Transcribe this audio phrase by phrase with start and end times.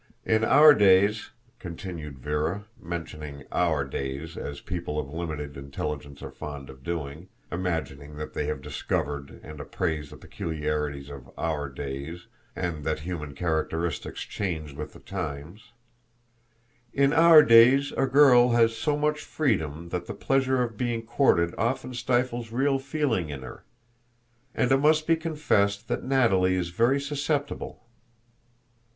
[0.25, 1.29] In our days,"
[1.59, 8.33] continued Véra—mentioning "our days" as people of limited intelligence are fond of doing, imagining that
[8.33, 12.25] they have discovered and appraised the peculiarities of "our days"
[12.55, 19.19] and that human characteristics change with the times—"in our days a girl has so much
[19.21, 23.65] freedom that the pleasure of being courted often stifles real feeling in her.
[24.55, 27.83] And it must be confessed that Natalie is very susceptible."